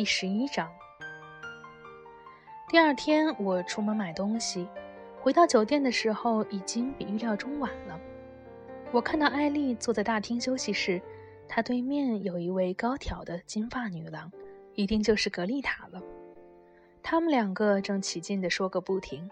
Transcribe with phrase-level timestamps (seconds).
[0.00, 0.66] 第十一章。
[2.70, 4.66] 第二天，我出门买东西，
[5.20, 8.00] 回到酒店的时候已经比预料中晚了。
[8.92, 11.02] 我看到艾丽坐在大厅休息室，
[11.46, 14.32] 她对面有一位高挑的金发女郎，
[14.74, 16.02] 一定就是格丽塔了。
[17.02, 19.30] 他们两个正起劲地说个不停。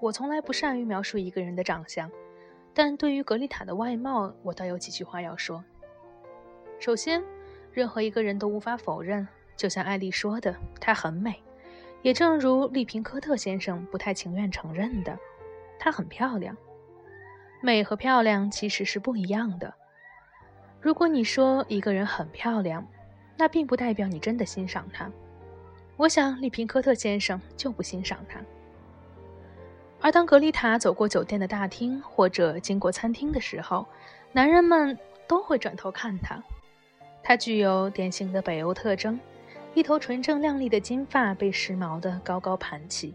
[0.00, 2.10] 我从来不善于描述一个人的长相，
[2.72, 5.62] 但对于格丽塔的外貌，我倒有几句话要说。
[6.80, 7.22] 首先，
[7.72, 9.26] 任何一个人都无法否认，
[9.56, 11.42] 就像艾丽说的，她很美。
[12.02, 15.18] 也正如利平科特先生不太情愿承认的，
[15.78, 16.56] 她很漂亮。
[17.62, 19.72] 美和漂亮其实是不一样的。
[20.80, 22.86] 如果你说一个人很漂亮，
[23.38, 25.10] 那并不代表你真的欣赏她。
[25.96, 28.38] 我想利平科特先生就不欣赏她。
[30.02, 33.86] 而当格丽塔走过酒店的大厅或者经过餐厅的时候，
[34.32, 36.42] 男人们都会转头看她。
[37.22, 39.18] 她具有典型的北欧特征。
[39.74, 43.12] 一头纯正亮丽的金发被时髦的高高盘起，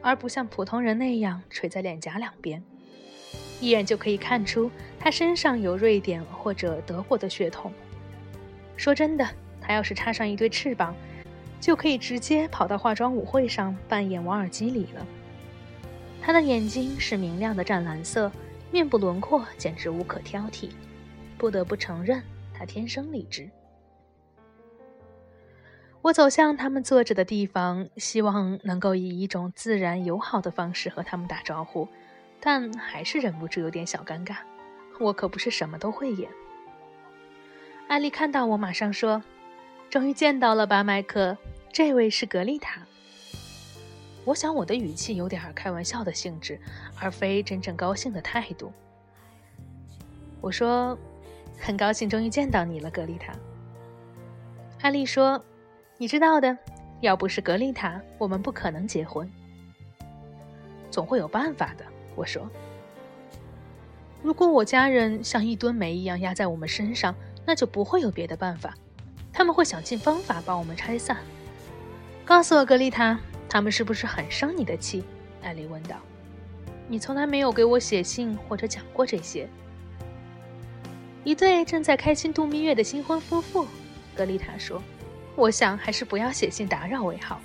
[0.00, 2.62] 而不像普通人那样垂在脸颊两边。
[3.60, 7.70] 一眼就可以看出他身上有瑞典或者德国的血统。
[8.78, 9.28] 说真的，
[9.60, 10.94] 他要是插上一对翅膀，
[11.60, 15.06] 就可以直接跑到化妆舞会上扮演瓦尔基里了。
[16.22, 18.32] 他的眼睛是明亮的湛蓝色，
[18.72, 20.70] 面部轮廓简直无可挑剔。
[21.36, 22.22] 不得不承认，
[22.54, 23.50] 他天生丽质。
[26.02, 31.86] 我走向他们坐着的地方，希望能够以一种自然友好的方式和他们打招呼，
[32.40, 34.36] 但还是忍不住有点小尴尬。
[34.98, 36.30] 我可不是什么都会演。
[37.86, 39.22] 艾丽看到我，马上说
[39.90, 41.36] ：“终于见到了吧，麦克？
[41.70, 42.80] 这位是格丽塔。”
[44.24, 46.58] 我想我的语气有点开玩笑的性质，
[46.98, 48.72] 而非真正高兴的态度。
[50.40, 50.96] 我说
[51.60, 53.34] ：“很高兴终于见到你了，格丽塔。”
[54.80, 55.44] 艾丽说。
[56.00, 56.56] 你知道的，
[57.02, 59.30] 要不是格丽塔，我们不可能结婚。
[60.90, 61.84] 总会有办法的，
[62.14, 62.48] 我说。
[64.22, 68.74] 如果我家人像一吨煤一样压在我们身上，那就不会有别的办法。
[69.30, 71.18] 他们会想尽方法把我们拆散。
[72.24, 75.04] 告诉我，格丽塔，他们是不是很生你的气？
[75.42, 75.96] 艾丽问道。
[76.88, 79.46] 你从来没有给我写信或者讲过这些。
[81.24, 83.66] 一对正在开心度蜜月的新婚夫妇，
[84.16, 84.82] 格丽塔说。
[85.36, 87.40] 我想还是不要写信打扰为好。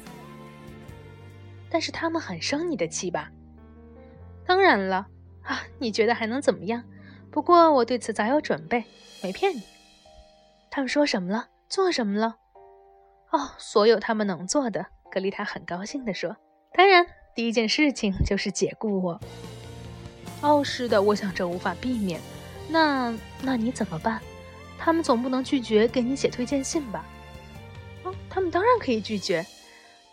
[1.69, 3.31] 但是他们很生你的气吧？
[4.45, 5.07] 当然了
[5.43, 5.63] 啊！
[5.79, 6.83] 你觉得还能怎么样？
[7.31, 8.85] 不过我对此早有准备，
[9.21, 9.63] 没骗你。
[10.69, 11.49] 他们说什么了？
[11.67, 12.37] 做什么了？
[13.31, 14.85] 哦，所有他们能做的。
[15.11, 16.37] 格丽塔很高兴地说
[16.73, 19.19] ：“当然，第一件事情就是解雇我。”
[20.41, 22.21] 哦，是的，我想这无法避免。
[22.69, 24.21] 那那你怎么办？
[24.77, 27.05] 他们总不能拒绝给你写推荐信吧？
[28.29, 29.45] 他们当然可以拒绝，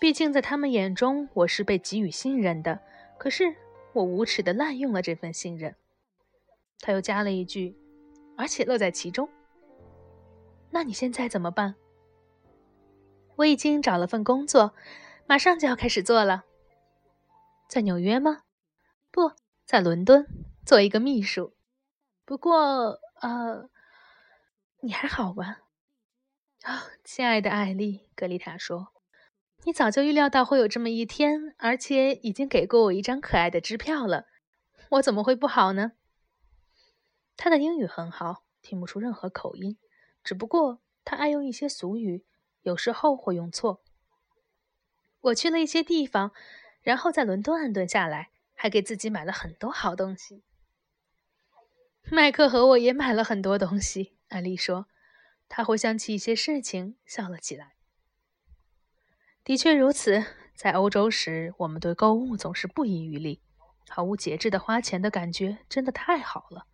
[0.01, 2.81] 毕竟在他们眼中我是被给予信任的。
[3.19, 3.55] 可是
[3.93, 5.75] 我无耻地滥用了这份信任。
[6.81, 7.77] 他又加了一句
[8.37, 9.29] ：“而且乐在其中。”
[10.71, 11.75] 那你现在怎么办？
[13.37, 14.75] 我已经找了份工作，
[15.27, 16.45] 马上就要开始做了。
[17.69, 18.43] 在纽约吗？
[19.11, 19.33] 不
[19.65, 20.27] 在伦敦，
[20.67, 21.55] 做一个秘书。
[22.25, 23.69] 不过，呃，
[24.81, 25.61] 你还好吧？
[26.63, 28.93] 啊，亲爱的艾丽，格丽塔说
[29.67, 34.27] ：“你早就预料到会有这么一天，而且已经给过我一张可爱的支票了。
[34.91, 35.93] 我怎么会不好呢？”
[37.37, 39.77] 他的英语很好，听不出任何口音，
[40.23, 42.25] 只不过他爱用一些俗语，
[42.61, 43.83] 有时候会用错。
[45.21, 46.33] 我去了一些地方，
[46.81, 50.45] 然后在伦敦安顿下来，还给自己买了很多好东西。
[52.05, 54.87] 麦克和我也买了很多东西，艾丽说。
[55.55, 57.75] 他回想起一些事情，笑了起来。
[59.45, 63.43] 的确如此，在欧洲时，我们对购物总是不遗余力，
[63.87, 66.65] 毫无节制的花钱的感觉真的太好了。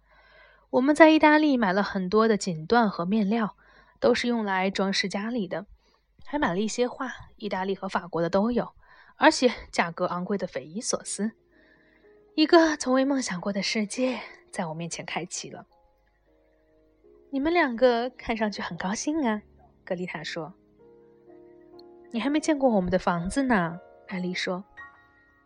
[0.70, 3.56] 我们在意大利买了很多的锦缎和面料，
[3.98, 5.66] 都是用来装饰家里的，
[6.24, 8.76] 还买了一些画，意大利和法国的都有，
[9.16, 11.32] 而且价格昂贵的匪夷所思。
[12.36, 14.20] 一个从未梦想过的世界
[14.52, 15.66] 在我面前开启了。
[17.30, 19.42] 你们两个看上去很高兴啊，
[19.84, 20.54] 格丽塔说。
[22.10, 24.64] 你还没见过我们的房子呢，艾丽说。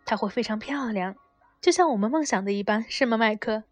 [0.05, 1.17] 它会非常漂亮，
[1.61, 3.65] 就像我们梦想的一般，是吗，麦克？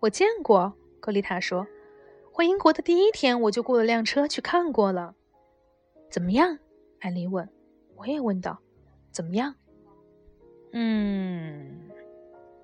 [0.00, 1.66] 我见过，格丽塔说。
[2.32, 5.14] 回英国的第一天，我就雇了辆车去看过了。
[6.10, 6.58] 怎么样？
[7.00, 7.48] 艾丽问。
[7.96, 8.58] 我也问道。
[9.10, 9.54] 怎么样？
[10.72, 11.90] 嗯，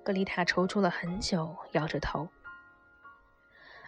[0.03, 2.27] 格丽塔踌躇了很久，摇着头。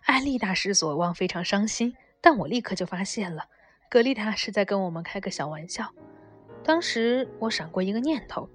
[0.05, 1.95] 艾丽大失所望，非常伤心。
[2.21, 3.45] 但我立刻就发现了，
[3.89, 5.94] 格丽塔是在跟我们开个小玩笑。
[6.63, 8.50] 当时我闪过一个念头，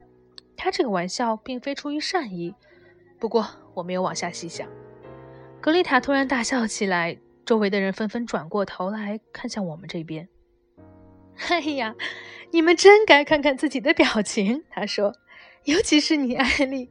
[0.57, 2.55] 她这个玩笑并非出于善意。
[3.19, 4.67] 不过我没有往下细想。
[5.61, 10.29] 格丽塔突然大笑起来，周围的人纷纷转过头来看向我们这边。
[11.49, 11.95] 哎呀，
[12.53, 15.15] 你们真该看看自己的表情，她说，
[15.65, 16.91] 尤其是你，艾丽。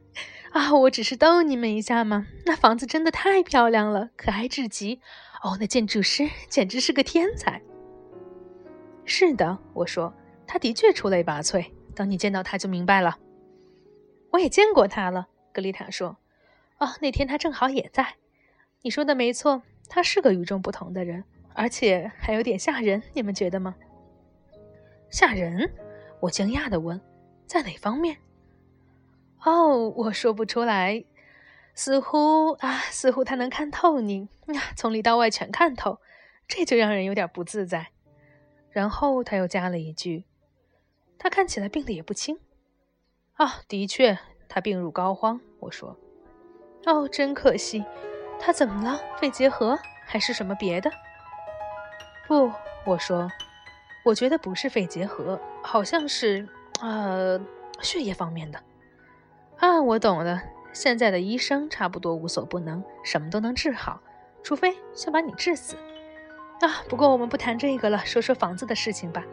[0.58, 2.26] 啊，我只是逗你们一下嘛。
[2.44, 5.00] 那房子真的太漂亮了，可爱至极。
[5.40, 7.62] 哦，那建筑师简直是个天才。
[9.04, 10.12] 是的，我说，
[10.48, 11.64] 他的确出类拔萃。
[11.94, 13.18] 等你见到他就明白了。
[14.32, 16.16] 我也见过他了，格丽塔说。
[16.78, 18.16] 哦，那天他正好也在。
[18.82, 21.22] 你说的没错，他是个与众不同的人，
[21.54, 23.00] 而且还有点吓人。
[23.12, 23.76] 你们觉得吗？
[25.08, 25.72] 吓人？
[26.18, 27.00] 我惊讶地问，
[27.46, 28.16] 在哪方面？
[29.48, 31.04] 哦，我说不出来。
[31.74, 34.28] 似乎啊，似乎他能看透你，
[34.76, 36.00] 从里到外全看透，
[36.46, 37.88] 这就让人有点不自在。
[38.70, 40.24] 然后他又加了一句
[41.18, 42.38] ：“他看起来病得也不轻。”
[43.34, 44.18] 啊，的确，
[44.48, 45.40] 他病入膏肓。
[45.60, 45.96] 我说
[46.84, 47.84] ：“哦，真可惜。
[48.38, 49.00] 他怎么了？
[49.18, 50.90] 肺结核还是什么别的？”
[52.28, 52.52] 不，
[52.84, 53.30] 我说。
[54.04, 56.48] 我觉得不是肺结核，好像是，
[56.80, 57.40] 呃，
[57.82, 58.62] 血液方面的。
[59.58, 60.42] 啊，我懂了。
[60.72, 64.00] 现在的医生差不多无所不能，什么都能治好，
[64.42, 65.76] 除非想把你治死。
[66.60, 69.24] 啊，不过我们不谈这个了，说说房子的事情吧。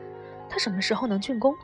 [0.50, 1.56] 他什么时候能竣工？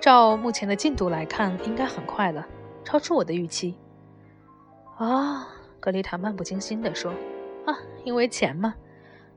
[0.00, 2.46] 照目前的进度来看，应该很快了，
[2.84, 3.76] 超出我的预期。
[4.96, 5.48] 啊，
[5.80, 7.12] 格丽塔漫不经心地说
[7.66, 8.74] ：“啊，因为钱嘛。”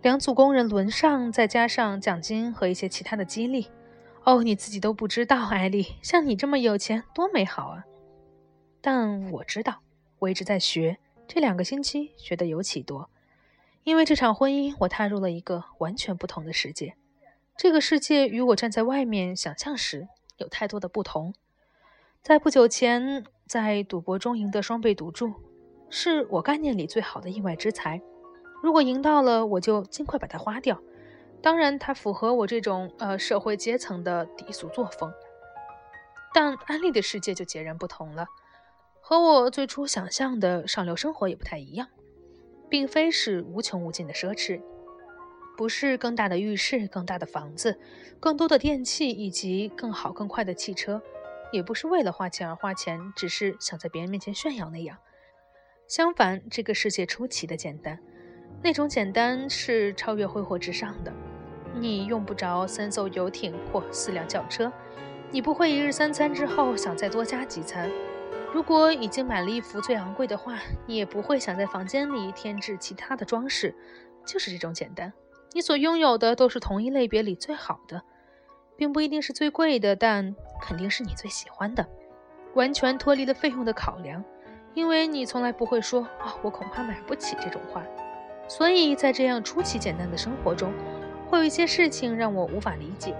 [0.01, 3.69] 两组工人轮上，再加上奖金和一些其他的激励。
[4.25, 7.85] 哦，你自己都不知道，艾丽，像你这么有钱，多美好啊！
[8.81, 9.81] 但我知道，
[10.19, 13.09] 我一直在学，这两个星期学的尤其多。
[13.83, 16.95] 因为这场婚姻，我踏入了一个完全不同的世界。
[17.57, 20.07] 这个世界与我站在外面想象时
[20.37, 21.33] 有太多的不同。
[22.21, 25.33] 在不久前，在赌博中赢得双倍赌注，
[25.89, 28.01] 是我概念里最好的意外之财。
[28.61, 30.79] 如果赢到了，我就尽快把它花掉。
[31.41, 35.11] 当然，它符合我这种呃社会阶层的低俗作风。
[36.33, 38.27] 但安利的世界就截然不同了，
[39.01, 41.87] 和我最初想象的上流生活也不太一样，
[42.69, 44.61] 并非是无穷无尽的奢侈，
[45.57, 47.79] 不是更大的浴室、更大的房子、
[48.19, 51.01] 更多的电器以及更好更快的汽车，
[51.51, 54.97] 也不是为了花钱而花钱，只是想在别人面前炫耀那样。
[55.87, 57.97] 相反，这个世界出奇的简单。
[58.61, 61.11] 那种简单是超越挥霍之上的。
[61.75, 64.71] 你用不着三艘游艇或四辆轿车，
[65.31, 67.89] 你不会一日三餐之后想再多加几餐。
[68.53, 73.75] 如果已经买了一幅最昂贵的画，你也不会想在房间里添置其他的装饰。
[74.25, 75.11] 就是这种简单。
[75.53, 78.03] 你所拥有的都是同一类别里最好的，
[78.75, 81.87] 并不一定是最贵的，但肯定是你最喜欢的。
[82.53, 84.23] 完全脱离了费用的考量，
[84.73, 87.83] 因为你从来不会说“啊，我恐怕买不起”这种话。
[88.47, 90.73] 所以在这样出奇简单的生活中，
[91.29, 93.15] 会有一些事情让我无法理解。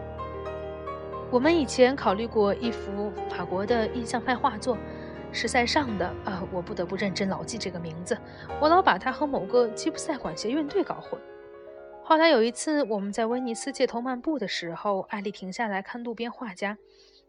[1.31, 4.75] 我们以前考虑过一幅法国的印象派画作，
[5.31, 6.07] 是塞尚的。
[6.25, 8.17] 啊，我不得不认真牢记这个名字，
[8.59, 11.21] 我老把它和某个吉普赛管弦乐队搞混。
[12.03, 16.79] 后来有一次，我们在威尼斯街头漫步的时候，艾丽停下来看路边画家，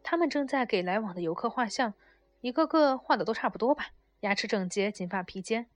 [0.03, 1.93] 他们正在给来往的游客画像，
[2.41, 3.89] 一个个画的都差不多吧，
[4.21, 5.67] 牙齿整洁，金发披肩。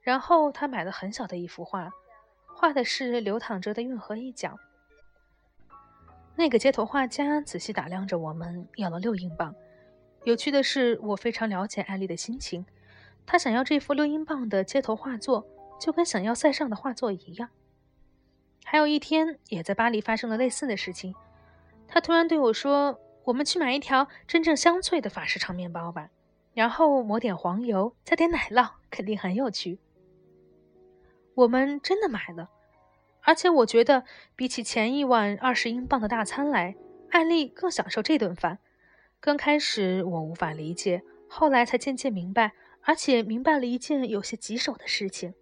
[0.00, 1.90] 然后他买了很小的一幅画，
[2.60, 4.58] 画的是流淌着的运河一角。
[6.36, 9.54] 那个街头画家仔细打量着我们，要了六英镑。
[10.24, 12.66] 有趣的是，我非常了解艾丽的心情。
[13.24, 15.46] 她想要这幅六英镑的街头画作，
[15.80, 17.48] 就跟想要塞尚的画作一样。
[18.62, 21.14] 还有一天，也在巴黎发生了类似的事情。
[21.88, 26.10] 他突然对我说：“我们去买一条真正香脆的法式长面包吧，
[26.52, 29.78] 然后抹点黄油，加点奶酪，肯定很有趣。”
[31.40, 32.50] 我们真的买了，
[33.22, 34.04] 而且我觉得
[34.36, 36.74] 比起前一晚二十英镑的大餐来，
[37.10, 38.58] 艾丽更享受这顿饭。
[39.20, 45.32] 刚开始我无法理解，后来才渐渐明白，而且明白了一件有些棘手的事情：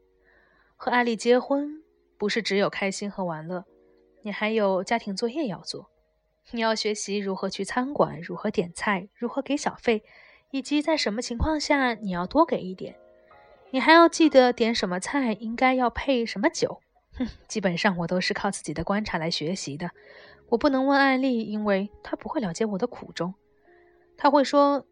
[0.77, 1.83] 和艾丽结婚
[2.17, 3.65] 不是只有开心和玩乐，
[4.23, 5.91] 你还有家庭作业要做。
[6.53, 10.05] 你要学习如何去餐馆，如何点菜，如何给小费，
[10.53, 12.97] 以及在什么情况下你要多给一点。
[13.71, 16.81] 你还要记得点什么菜，应该要配什么酒。
[17.17, 19.91] 哼，基本上我都是靠自己的观察来学习的。
[20.49, 23.35] 我不能问艾丽，因为她不会了解我的苦衷。
[24.17, 24.87] 她会说：“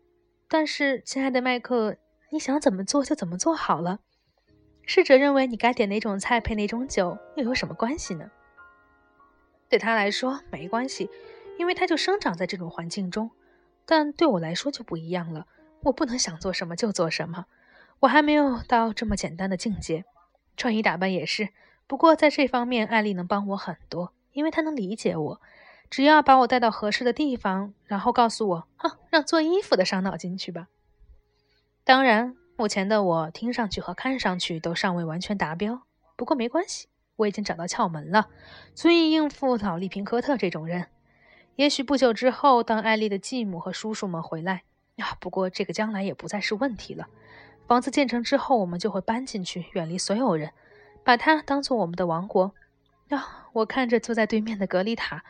[0.48, 1.96] 但是，亲爱的麦克，
[2.30, 4.00] 你想怎么做就怎么做好了。
[4.84, 8.30] 试着认为你该点哪种菜配哪种酒，又有什么关系呢？”
[9.68, 11.10] 对他来说没关系，
[11.58, 13.30] 因为他就生长在这种环境中。
[13.84, 15.46] 但对我来说就不一样了，
[15.82, 17.46] 我不能想做什么就做什么，
[18.00, 20.04] 我还没有到这么简单的境界。
[20.56, 21.50] 穿衣打扮也是，
[21.86, 25.40] 不过在这方面，艾丽能帮我很多，因为她能理解我。
[25.88, 30.68] 只要把我带到合适的地方，然后告诉我：“哼，让做衣服的伤脑筋去吧。”
[31.84, 35.82] 当然，目前的我听上去和看上去都尚未完全达标，
[36.16, 38.28] 不过没关系，我已经找到窍门了，
[38.74, 40.88] 足以应付老利平科特这种人。
[41.54, 44.64] 也许不久之后，当艾丽的继母和叔叔们回来，
[44.96, 47.06] 啊，不过这个将来也不再是问题了。
[47.66, 50.52] 房子建成之后，我们就会搬进去，远离所有人，
[51.04, 52.54] 把它当做我们的王国。
[53.10, 55.24] 啊，我看着坐在对面的格丽塔。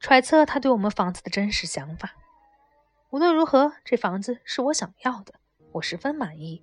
[0.00, 2.14] 揣测他对我们房子的真实想法。
[3.08, 5.34] 无论如何，这房子是我想要的，
[5.72, 6.62] 我十分满意。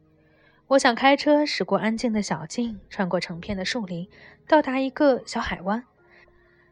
[0.68, 4.08] 我想开车驶过安静的小径，穿过成片的树林，
[4.48, 5.84] 到达一个小海湾。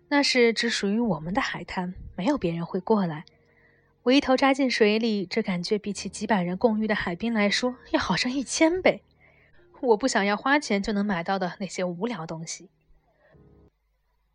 [0.09, 3.25] 那是只属于我们的海滩，没有别人会过来。
[4.09, 9.03] 我一头扎进水里，这感觉比起几百人共浴的海滨来说，要好上一千倍。
[9.81, 12.71] 我不想要花钱就能买到的那些无聊东西。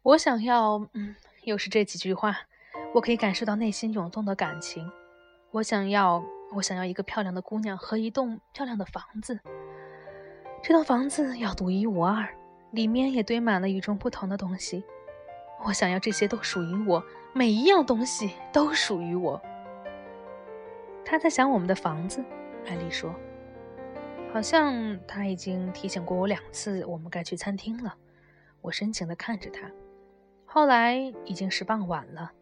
[0.03, 1.17] 我想要，嗯。
[1.43, 2.39] 又是这几句话，
[2.95, 4.89] 我可以感受到内心涌动的感情。
[5.51, 9.41] 我想要，我想要一个漂亮的姑娘和一栋漂亮的房子。
[10.63, 12.29] 这栋房子要独一无二，
[12.71, 14.85] 里面也堆满了与众不同的东西。
[15.65, 17.05] 我想要这些都属于我，
[17.35, 19.43] 每一样东西都属于我。
[21.05, 22.25] 他在想我们的房子，
[22.67, 23.15] 艾丽说，
[24.33, 27.95] 好像他已经提醒过我两次，我们该去餐厅了。
[28.61, 29.71] 我深情地看着他。
[30.47, 30.95] 后来
[31.25, 32.33] 已经是傍晚了。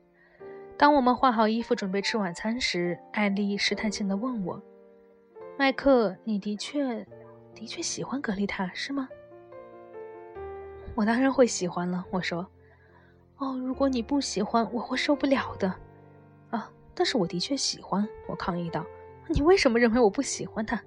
[0.77, 4.63] 当我们换好衣服准备吃晚餐时，艾丽试探性地问我
[5.59, 7.07] ：“麦克，你的确，
[7.55, 9.09] 的确喜欢格丽塔，是吗？”
[10.95, 12.05] 我当然会喜欢了。
[12.11, 12.47] 我说
[13.39, 15.75] ：“哦，如果你不喜欢，我会受不了的。”
[16.95, 18.07] 但是我的确喜欢。
[18.27, 18.85] 我抗议道
[19.29, 20.81] ：“你为什么认为我不喜欢他？”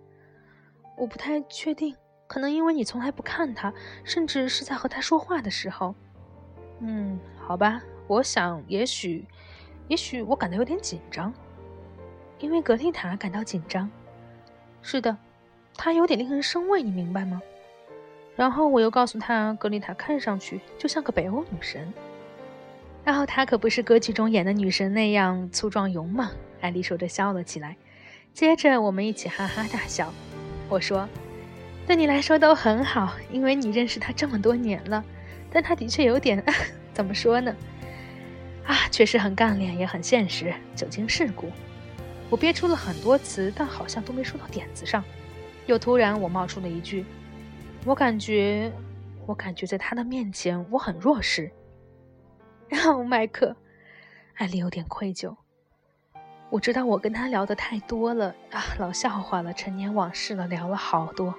[0.97, 1.95] 我不太确定，
[2.27, 5.93] 可能因为你从来不看他，甚至是在和他说话的时候。
[6.79, 9.25] 嗯，好吧，我想，也许，
[9.88, 11.33] 也许我感到有点紧张，
[12.39, 13.89] 因为格丽塔感到紧张。
[14.81, 15.17] 是的，
[15.75, 17.41] 她有点令人生畏，你明白吗？
[18.35, 21.93] 然后我又告诉她，格丽塔看上去就像个北欧女神。
[23.05, 26.27] 然后她可不是歌剧中演的女神那样粗壮勇猛。
[26.59, 27.77] 艾丽说着笑了起来，
[28.33, 30.12] 接着我们一起哈哈大笑。
[30.67, 31.07] 我说
[31.85, 35.05] ：“对你来说都很好，因为你认识她这么多年了。”
[35.53, 36.43] 但他的确有点，
[36.93, 37.55] 怎么说呢？
[38.65, 41.50] 啊，确实很干练，也很现实，久经世故。
[42.29, 45.01] 我憋出了很多词，但好像都没说到点子上。
[45.67, 47.05] 又突然，我冒出了一句
[47.85, 48.71] ：“我感觉，
[49.25, 51.50] 我感觉在他的面前，我很弱势。”
[52.69, 53.55] 然后麦克，
[54.36, 55.36] 艾丽有点愧疚。
[56.50, 61.34] 我知道我跟他聊的太多了啊，老笑话了，陈年往事了，聊了好多。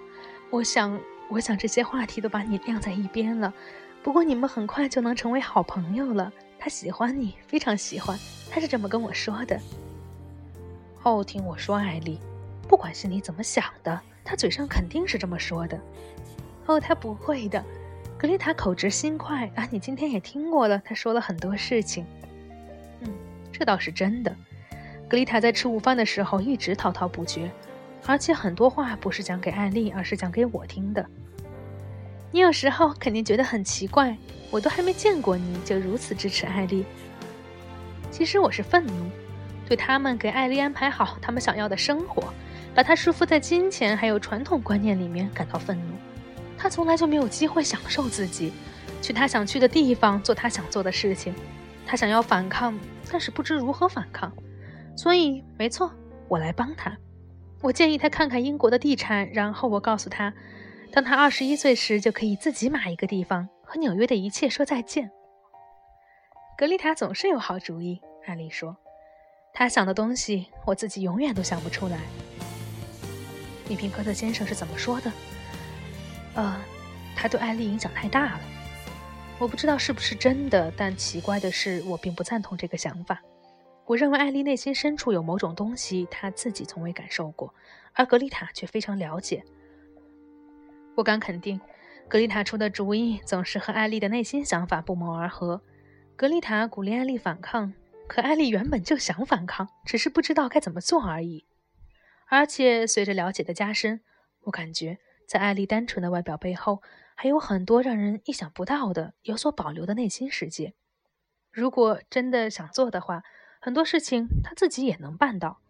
[0.51, 0.99] 我想，
[1.31, 3.53] 我想这些话题都把你晾在一边了。
[4.03, 6.33] 不过你们很快就能成为好朋友了。
[6.59, 8.19] 他喜欢你，非常喜欢，
[8.51, 9.61] 他是这么跟我说的。
[11.03, 12.21] 哦，听我说，艾丽，
[12.69, 15.81] 不管心里怎么想的，他嘴上肯定是这么说的。
[16.67, 17.65] 哦，他不会的。
[18.19, 22.07] 格丽塔口直心快啊，你今天也听过了，她说了很多事情。
[23.01, 23.13] 嗯，
[23.53, 24.35] 这倒是真的。
[25.07, 27.51] 格丽塔在吃午饭的时候一直滔滔不绝，
[28.07, 31.05] 而且很多话不是讲给艾丽，而是讲给我听的。
[32.33, 34.17] 你有时候肯定觉得很奇怪，
[34.51, 36.87] 我都还没见过你就如此支持艾丽。
[38.11, 39.11] 其实我是愤怒，
[39.69, 42.33] 对他们给艾丽安排好他们想要的生活，
[42.75, 45.95] 把她束缚在金钱还有传统观念里面感到愤怒。
[46.59, 48.53] 他从来就没有机会享受自己，
[49.03, 51.35] 去他想去的地方，做他想做的事情。
[51.87, 52.77] 他想要反抗，
[53.11, 54.33] 但是不知如何反抗。
[54.97, 55.93] 所以，没错，
[56.29, 56.97] 我来帮他。
[57.63, 60.33] 我建议他看看英国的地产，然后我告诉他。
[60.93, 65.11] 当他二十一岁时，就可以自己买一个地方，和纽约的一切说再见。
[66.57, 68.77] 格丽塔总是有好主意，艾丽说。
[69.53, 71.99] 他想的东西，我自己永远都想不出来。
[73.69, 75.13] 米平科特先生是怎么说的？
[76.37, 76.57] 呃，
[77.17, 78.41] 他对艾丽影响太大了。
[79.39, 83.21] 我不知道是不是真的，但奇怪的是，我并不赞同这个想法。
[83.85, 87.55] 我认为艾丽内心深处有某种东西，她自己从未感受过，
[87.93, 89.45] 而格丽塔却非常了解。
[90.95, 91.61] 我敢肯定，
[92.09, 95.63] 格丽塔出的主意总是和艾丽的内心想法不谋而合。
[96.17, 97.75] 格丽塔鼓励艾丽反抗，
[98.09, 101.45] 可艾丽原本就想反抗，只是不知道该怎么做而已。
[102.29, 104.01] 而且随着了解的加深，
[104.45, 106.83] 我感觉在艾丽单纯的外表背后，
[107.15, 110.75] 还有很多让人意想不到的、有所保留的内心世界。
[111.53, 113.23] 如果真的想做的话，
[113.61, 115.61] 很多事情他自己也能办到。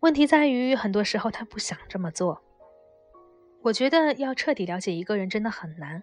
[0.00, 2.42] 问题在于，很多时候他不想这么做。
[3.62, 6.02] 我觉得要彻底了解一个人真的很难，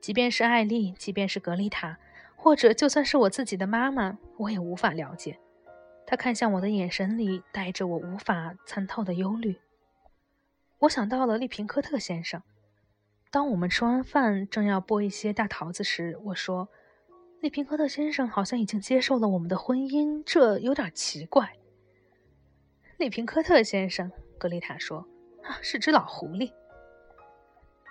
[0.00, 1.98] 即便是艾丽，即便是格丽塔，
[2.36, 5.38] 或者就算是我自己的妈妈，我也无法了解。
[6.06, 9.60] 他看向我的眼神里带着我无法参透的忧虑。
[10.80, 12.42] 我想到了利平科特先生。
[13.30, 16.68] 当我们吃完饭，正要剥一些大桃子时，我说
[17.40, 21.54] ：“利平科特先生好像已经接受了我们的婚姻，这有点奇怪。”
[22.96, 25.06] 利平科特先生，格丽塔说
[25.44, 26.52] ：“啊，是只老狐狸。”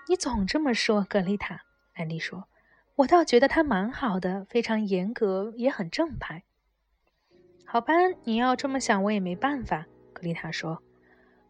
[0.09, 1.61] 你总这么说，格丽塔。
[1.93, 2.47] 艾丽说
[2.95, 6.43] ：“我倒觉得他蛮好的，非常严格，也很正派。”
[7.65, 9.85] 好吧，你要这么想，我也没办法。
[10.13, 10.81] 格丽塔说：“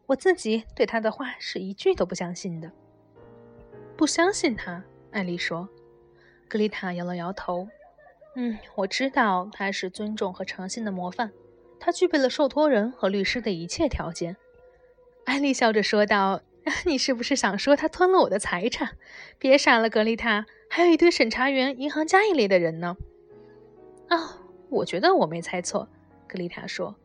[0.07, 2.71] 我自己对他的话是一句都不相信的。”
[3.95, 5.69] 不相信他，艾丽说。
[6.47, 7.67] 格丽塔摇了摇头。
[8.35, 11.31] 嗯，我知道他是尊重和诚信的模范，
[11.79, 14.37] 他具备了受托人和律师的一切条件。
[15.25, 16.41] 艾丽笑着说道
[16.85, 18.95] ：“你是不是想说他吞了我的财产？
[19.39, 22.95] 别傻了，格丽塔，还有一堆审查员、银行家一类的人呢。”
[24.07, 25.89] 啊，我觉得我没猜错，
[26.27, 26.95] 格丽塔说。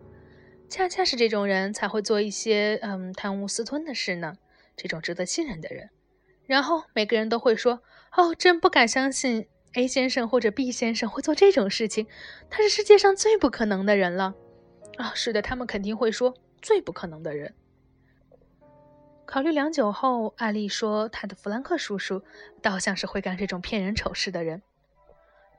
[0.72, 4.38] 恰恰是这种人才会做一些嗯贪污私吞的事呢，
[4.74, 5.90] 这种值得信任的人。
[6.46, 7.82] 然后每个人都会说
[8.16, 12.06] ：“哦，真不敢相信 A 先生或者 B 先生会做这种事情，
[12.48, 14.34] 他是世界上最不可能的人了。”
[14.96, 17.54] 啊，是的，他们肯定会说最不可能的人。
[19.26, 22.22] 考虑良久后，艾丽说：“她的弗兰克叔叔
[22.62, 24.62] 倒像是会干这种骗人丑事的人。”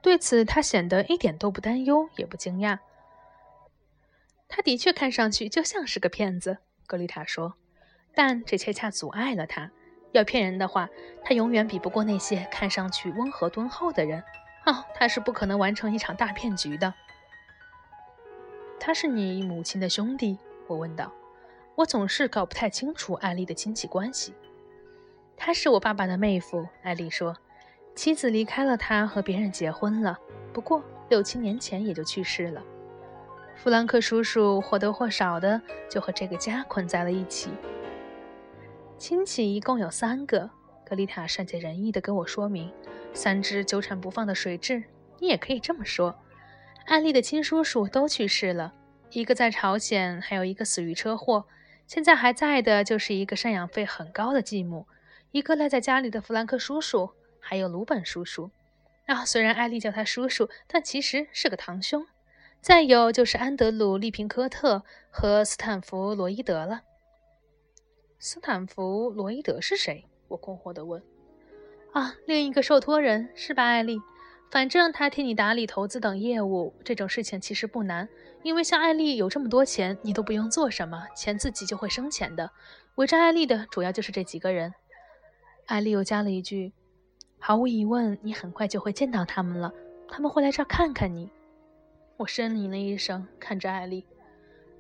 [0.02, 2.80] 对此，他显得一点都不担忧，也不惊讶。
[4.56, 7.56] 他的确看上去就像是个骗子，格丽塔说，
[8.14, 9.72] 但这恰恰阻碍了他。
[10.12, 10.88] 要骗人的话，
[11.24, 14.24] 他永远比不过那些看上去温和敦厚的人。
[14.68, 16.94] 哦，他是不可能完成一场大骗局的。
[18.80, 20.38] 他是你母亲的兄弟？
[20.68, 21.12] 我问道。
[21.74, 24.36] 我总是搞不太清楚艾丽的亲戚关系。
[25.36, 27.36] 他是我爸爸的妹夫，艾丽说。
[27.96, 30.20] 妻子离开了他，和别人结婚了。
[30.54, 32.64] 不过六七年前也就去世了。
[33.56, 37.50] 弗兰克叔叔或多或少的就和这个家捆在了一起。
[38.98, 40.50] 亲戚一共有三个，
[40.86, 42.72] 格丽塔善解人意地跟我说明，
[43.14, 44.84] 三只纠缠不放的水蛭，
[45.20, 46.16] 你也可以这么说。
[46.86, 48.74] 艾丽的亲叔叔都去世了，
[49.12, 51.46] 一个在朝鲜，还有一个死于车祸，
[51.88, 54.88] 现在还在的就是一个赡养费很高的继母，
[55.32, 58.52] 一个赖在家里的弗兰克叔叔，还有鲁本叔叔。
[59.06, 62.06] 啊，虽然艾丽叫他叔叔，但其实是个堂兄。
[62.64, 66.84] 再有就是安德鲁·利平科特和斯坦福·罗伊德了。
[68.20, 70.06] 斯坦福·罗伊德是谁？
[70.30, 71.04] 我困惑地问。
[71.92, 74.00] 啊，另一个受托人是吧，艾丽？
[74.50, 78.08] 反正他替你打理投资等业务，这种事情其实不难，
[78.44, 82.50] 因为像艾丽有这么多钱，你都不用做什么，钱自己就会生钱的。
[82.96, 84.74] 围着艾丽的主要就是这几个人。
[85.66, 86.72] 艾丽又加了一句
[87.40, 89.74] ：“毫无疑问，你很快就会见到他们了，
[90.08, 91.30] 他们会来这儿看看你。”
[92.18, 94.06] 我呻吟了一声，看着艾丽。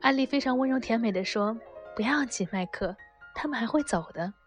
[0.02, 1.58] 艾丽非常温柔甜美地说
[1.96, 2.96] ：“不要紧，麦克。”
[3.36, 4.34] 他们还会走的。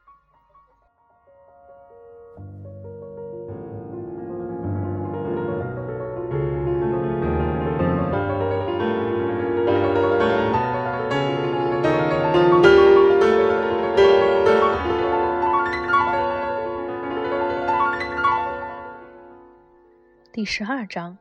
[20.33, 21.17] 第十二章，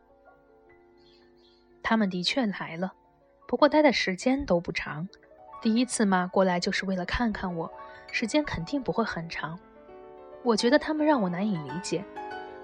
[1.87, 2.91] 他们的确来了，
[3.47, 5.07] 不过待的时间都不长。
[5.61, 7.71] 第一次嘛，过来就是为了看看我，
[8.11, 9.55] 时间肯定不会很长。
[10.41, 12.03] 我觉得他们让我难以理解。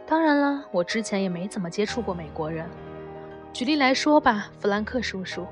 [0.07, 2.67] 当然了，我之前也没怎么接触过美国人。
[3.53, 5.45] 举例来说吧，弗兰克叔叔，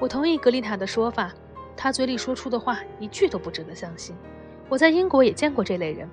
[0.00, 1.32] 我同意格丽塔的说法，
[1.76, 4.16] 他嘴里说出的话一句都不值得相信。
[4.68, 6.08] 我在英国也见过这类人，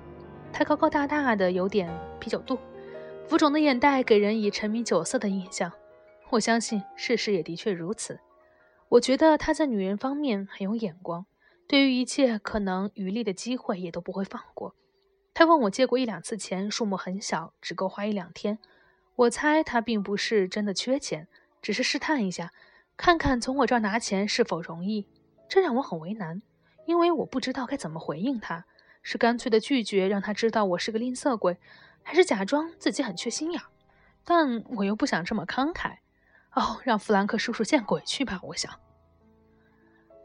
[0.52, 2.56] 他高高大大的，有点啤酒肚，
[3.26, 5.72] 浮肿的眼袋给人以沉迷酒色的印象。
[6.32, 8.20] 我相信事实也的确如此。
[8.90, 11.26] 我觉得他在女人方面很有眼光，
[11.66, 14.74] 对于一切可能渔利的机会也都不会放过。
[15.34, 18.58] 他问我借过一两次钱，数目很小，只够花一两天。
[19.16, 21.26] 我猜他并不是真的缺钱，
[21.60, 22.52] 只是试探一下，
[22.96, 25.06] 看看从我这儿拿钱是否容易。
[25.48, 26.42] 这让我很为难，
[26.86, 28.66] 因为我不知道该怎么回应他：
[29.02, 31.58] 是干脆的拒绝，让他知道我是个吝啬鬼，
[32.02, 33.60] 还是假装自己很缺心眼？
[34.24, 35.98] 但我又不想这么慷慨。
[36.52, 38.40] 哦，让弗兰克叔叔见鬼去吧！
[38.42, 38.72] 我想。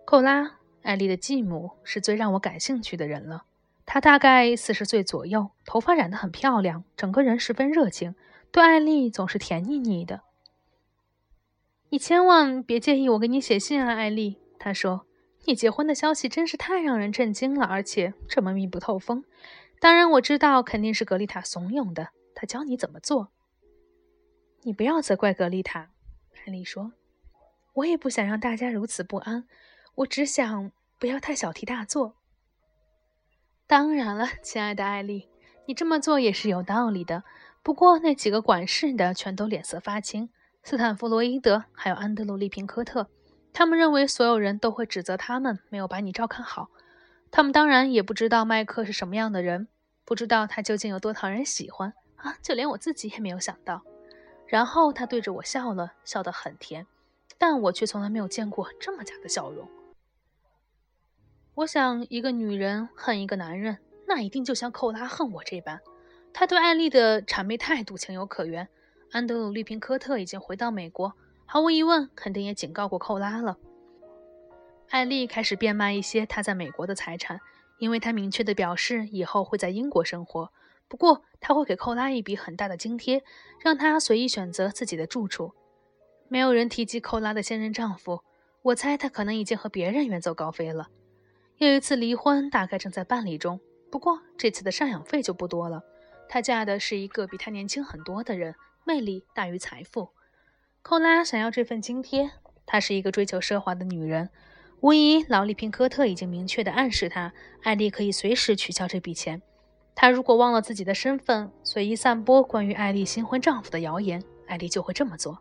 [0.05, 3.45] 寇拉，艾丽的继母是最让我感兴趣的人了。
[3.85, 8.15] 她大概四十岁左右，头发染得很漂亮，整个人十分热情，
[8.51, 10.21] 对艾丽总是甜腻腻的。
[11.89, 15.05] 你千万别介意我给你写信啊，艾丽。”她说
[15.45, 19.23] ：“你结婚的消息真是太让人震惊了，而且这么密不透风。
[19.79, 23.29] 当然，我知道肯定是格丽塔怂恿的，她教你怎么做。
[24.63, 25.89] 你不要责怪格丽塔。”
[26.45, 26.93] 艾丽说
[27.73, 29.47] ：“我也不想让大家如此不安，
[29.95, 32.15] 我只想不要太小题大做。”
[33.65, 35.27] 当然了，亲爱的艾丽，
[35.65, 37.23] 你这么做也是有道理的。
[37.63, 40.29] 不过那几个管事的全都脸色发青，
[40.61, 43.09] 斯坦福·罗伊德还有安德鲁利平科特，
[43.51, 46.69] 他们认为所有人都会指责他们没有把你照看好。
[47.31, 49.67] 他们当然也不知道麦克是什么样的人，
[50.05, 52.37] 不知道他究竟有多讨人喜欢啊！
[52.43, 53.83] 就连我自己也没有想到。
[54.47, 56.85] 然后他对着我笑了笑，得很甜，
[57.37, 59.67] 但我却从来没有见过这么假的笑容。
[61.55, 63.77] 我想，一个女人恨一个男人，
[64.07, 65.81] 那一定就像寇拉恨我这般。
[66.33, 68.67] 他对艾丽的谄媚态度情有可原。
[69.11, 71.13] 安德鲁·利平科特已经回到美国，
[71.45, 73.57] 毫无疑问，肯定也警告过寇拉了。
[74.89, 77.39] 艾丽开始变卖一些他在美国的财产，
[77.77, 80.51] 因为他明确地表示以后会在英国生活。
[80.87, 83.23] 不过，他会给寇拉一笔很大的津贴，
[83.59, 85.53] 让他随意选择自己的住处。
[86.27, 88.23] 没有人提及寇拉的现任丈夫，
[88.61, 90.89] 我猜他可能已经和别人远走高飞了。
[91.57, 93.59] 又一次离婚大概正在办理中，
[93.91, 95.83] 不过这次的赡养费就不多了。
[96.27, 100.09] 她嫁的是一个比她年轻很多的人，魅力大于财富。
[100.81, 102.31] 寇拉想要这份津贴，
[102.65, 104.29] 她是一个追求奢华的女人。
[104.81, 109.41] 无疑，劳利平科特已经明确地暗示她，艾丽可以随时取消这笔钱。
[109.95, 115.39] 她如果忘了自己的身份，随意散播关于艾丽新婚丈夫的谣言，艾丽就会这么做。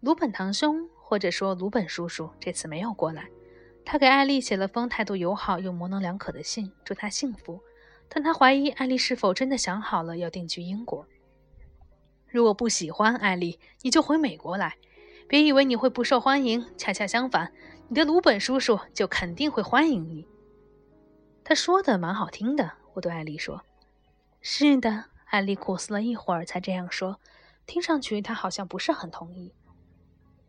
[0.00, 3.28] 鲁本堂兄，或者说鲁本叔叔，这次没有过来。
[3.84, 7.60] 他给艾丽写了封态度友好又模棱两可的信，祝她幸福。
[8.10, 11.06] 但他怀疑艾丽是否真的想好了要定居英国。
[12.26, 14.76] 如果不喜欢艾丽，你就回美国来。
[15.28, 17.52] 别以为你会不受欢迎，恰恰相反，
[17.88, 20.26] 你的鲁本叔叔就肯定会欢迎你。
[21.44, 23.62] 他说的蛮好听的，我对艾丽说。
[24.40, 27.20] 是的，艾丽苦思了一会儿才这样说，
[27.66, 29.52] 听上去她好像不是很同意。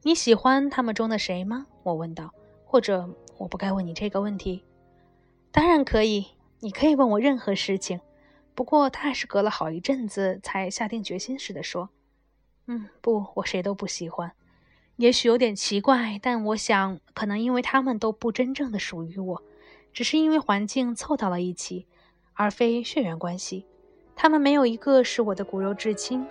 [0.02, 1.68] 你喜欢他们中的谁吗？
[1.84, 2.34] 我问道。
[2.66, 3.10] 或者。
[3.40, 4.66] 我不该问你这个问题，
[5.50, 6.28] 当然可以，
[6.60, 8.02] 你可以问我任何事情。
[8.54, 11.90] 不过他还是隔了好一阵子才下定决心似的说
[12.68, 14.34] ：“嗯，不，我谁都不喜欢。
[14.98, 19.42] 也许有点奇怪，但我想可能因为他们都不真正的属于我，
[19.94, 21.88] 只是因为环境凑到了一起，
[22.40, 23.66] 而非血缘关系。
[24.16, 26.26] 他们没有一个是我的骨肉至亲。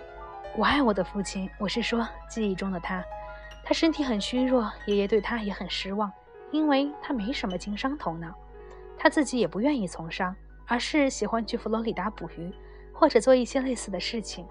[0.57, 3.03] 我爱我的父亲，我是说记忆中的他。
[3.63, 6.11] 他身体很虚弱，爷爷对他也很失望。”
[6.49, 8.33] 因为他没什么经商头脑，
[8.97, 12.51] 他自己也不愿意从商，而是喜欢去佛罗里达捕鱼，
[12.91, 14.47] 或者做一些类似的事情。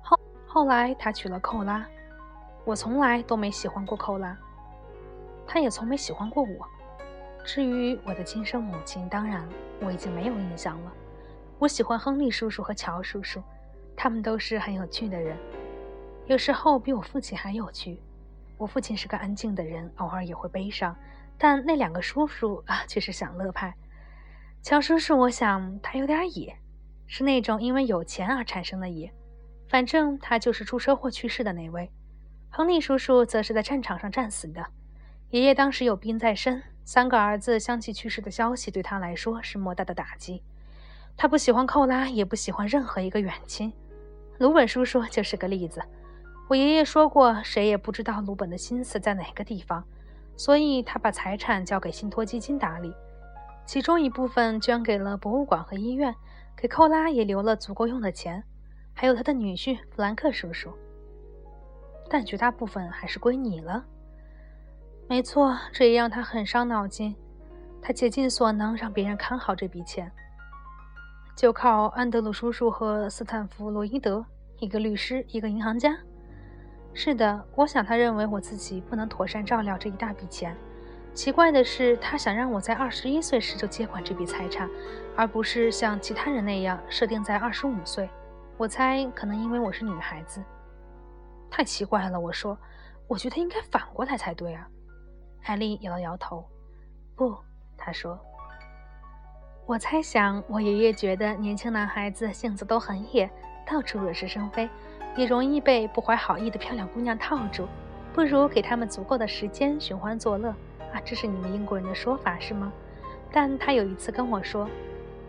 [0.00, 1.86] 后后来他娶了寇拉，
[2.64, 4.34] 我从来都没喜欢过寇拉，
[5.46, 6.66] 他也从没喜欢过我。
[7.44, 9.48] 至于我的亲生母亲，当然
[9.80, 10.92] 我已经没有印象了。
[11.58, 13.42] 我喜欢亨利叔叔和乔叔叔，
[13.96, 15.36] 他们都是很有趣的人，
[16.26, 18.00] 有时候比我父亲还有趣。
[18.56, 20.94] 我父亲是个安静的人，偶尔也会悲伤，
[21.38, 23.74] 但那两个叔叔啊，却是享乐派。
[24.62, 26.54] 乔叔叔，我想他有点野，
[27.06, 29.12] 是那种因为有钱而产生的野。
[29.66, 31.90] 反正他就是出车祸去世的那位。
[32.50, 34.66] 亨利叔叔则是在战场上战死的。
[35.30, 40.42] 爷爷当时有病在身，三个儿子相继去世的消息对他来说是莫大的打击。
[41.16, 43.72] 他不喜欢寇拉，也不喜欢任何一个远亲。
[44.38, 45.80] 鲁本叔叔就是个例子。
[46.48, 49.84] 我爷爷说过，谁也不知道鲁本的心思在哪个地方，
[50.36, 52.92] 所以他把财产交给信托基金打理，
[53.64, 56.12] 其中一部分捐给了博物馆和医院，
[56.56, 58.42] 给寇拉也留了足够用的钱，
[58.92, 60.72] 还有他的女婿弗兰克叔叔。
[62.08, 63.86] 但绝大部分还是归你了。
[65.10, 67.16] 没错，这也让他很伤脑筋。
[67.82, 70.08] 他竭尽所能让别人看好这笔钱，
[71.34, 74.24] 就靠安德鲁叔叔和斯坦福罗伊德，
[74.60, 75.98] 一个律师，一个银行家。
[76.94, 80.56] 是的，我想他认为我自己不能妥善照料这一大笔钱。
[81.12, 84.70] 奇怪的是，他想让我在二十一岁时就接管这笔财产，
[85.16, 88.08] 而不是像其他人那样设定在二十五岁。
[88.56, 90.40] 我猜，可能因为我是女孩子。
[91.50, 92.56] 太奇怪了，我说，
[93.08, 94.68] 我觉得应该反过来才对啊。
[95.44, 96.44] 艾丽摇了摇头。
[97.16, 97.36] 不，
[97.76, 98.18] 她说，
[99.66, 103.30] 我猜想，我爷爷觉得年轻男孩子性子都很野，
[103.66, 104.68] 到处惹是生非。
[105.16, 107.66] 也容易被不怀好意的漂亮姑娘套住，
[108.14, 110.50] 不如给他们足够的时间寻欢作乐
[110.92, 111.02] 啊！
[111.04, 112.72] 这是你们英国人的说法是吗？
[113.32, 114.68] 但他有一次跟我说，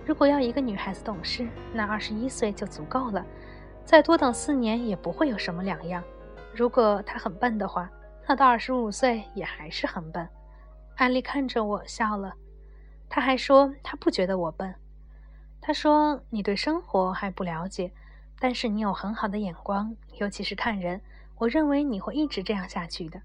[0.05, 3.25] 如果要一个女孩子懂事，那二十一岁就足够了，
[3.83, 6.03] 再多等四年也不会有什么两样。
[6.53, 7.89] 如果他很笨的话，
[8.31, 10.25] 那到二十五岁也还是很笨。
[10.95, 12.33] 艾丽看着我笑了，
[13.09, 14.73] 他还说他不觉得我笨。
[15.59, 17.91] 他说你对生活还不了解，
[18.39, 21.01] 但是你有很好的眼光，尤其是看人。
[21.39, 23.21] 我认为你会一直这样下去的。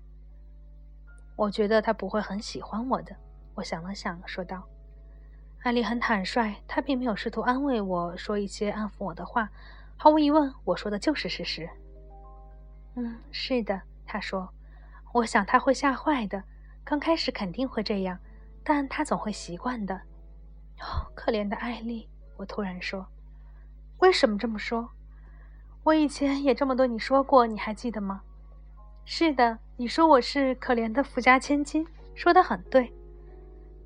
[1.37, 3.14] 我觉得他不会很喜欢我的。
[3.55, 4.64] 我想了想，说道
[5.62, 9.49] ：“艾丽很坦率，她并没有试图安慰我说一些安抚我的话。
[9.97, 11.71] 毫无疑问，我说的就是事实。
[12.97, 14.53] ”“嗯，是的。”他说。
[15.16, 16.44] “我想他会吓坏的。
[16.85, 18.18] 刚开始肯定会这样，
[18.62, 19.94] 但他总会习惯的。
[20.81, 23.07] ”“哦，可怜的艾丽！”我突然说。
[23.98, 24.90] “为什么这么说？”
[25.85, 28.20] 我以前也这么对你说过，你还记得吗？
[29.07, 32.92] 是的，你说我是可怜的富家千金，说的很对。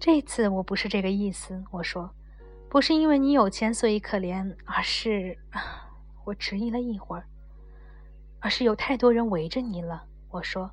[0.00, 2.12] 这次我不是这个意思，我说，
[2.68, 5.38] 不是因为你有钱所以可怜，而是……
[6.24, 7.24] 我迟疑了一会儿，
[8.40, 10.04] 而是有太多人围着你了。
[10.30, 10.70] 我说，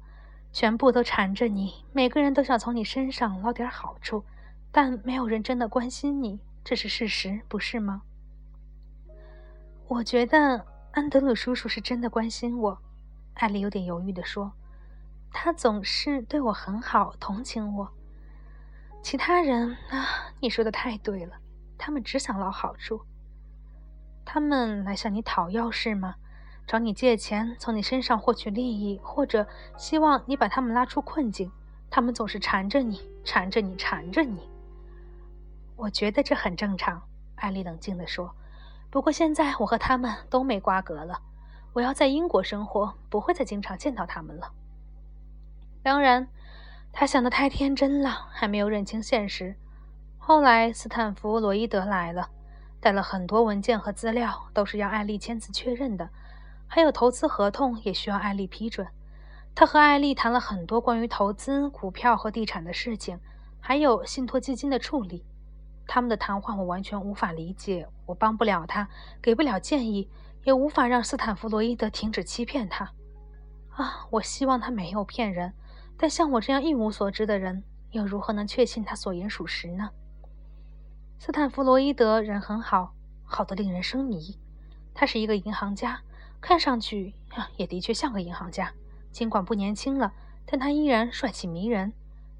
[0.57, 4.25] 全部都缠着你，每个人都想从你身上捞点好处，
[4.71, 8.01] 但没有人真的关心你，这是事实，不是吗？
[9.87, 10.65] 我觉得。
[10.93, 12.75] 安德鲁叔叔是真的关心我，
[13.35, 14.51] 艾丽有点犹豫地说
[15.31, 17.87] ：“他总是对我很好，同情我。
[19.03, 21.35] 其他人啊，你说的太对了，
[21.77, 22.99] 他们只想捞好处。
[24.25, 26.15] 他们来向你讨要是吗？
[26.67, 31.49] 找你借钱，从你身上获取利益，或者希望你把他们拉出困境。
[31.89, 34.41] 他们总是缠着你，缠着你，缠着你。
[35.77, 37.01] 我觉得这很正常。”
[37.37, 38.35] 艾丽冷静地说。
[38.89, 41.21] 不过现在我和他们都没瓜葛了，
[41.73, 44.51] 我要在英国生活，不会再经常见到他们了。
[45.83, 46.27] 当然，
[46.93, 49.55] 他想的太天真了，还没有认清现实。
[50.17, 52.29] 后来斯坦福·罗伊德来了，
[52.79, 56.09] 带了很多文件和资料，都是要艾丽签字确认的，
[56.67, 58.87] 还有投资合同也需要艾丽批准。
[59.55, 63.19] 他和艾丽谈了很多关于投资、股票和地产的事情，
[63.59, 65.25] 还有信托基金的处理。
[65.87, 68.89] 他们的谈话我完全无法理解，我帮不了他，
[69.21, 70.09] 给不了建议，
[70.43, 72.91] 也无法让斯坦福罗伊德停止欺骗他。
[73.69, 75.53] 啊，我希望他没有骗人，
[75.97, 79.89] 但像我这样一无所知的人，又如何能确信他所言属实呢？
[81.17, 84.37] 斯坦福罗伊德人很好，好的令人生疑。
[84.93, 86.01] 他是一个银行家，
[86.39, 87.13] 看上去，
[87.57, 88.71] 也的确像个银行家。
[89.11, 90.13] 尽管不年轻了，
[90.45, 91.93] 但他依然帅气迷人。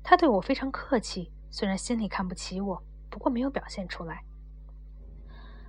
[0.04, 2.84] 他对我非常客气，虽然心里看不起我。
[3.10, 4.24] 不过没有表现出来。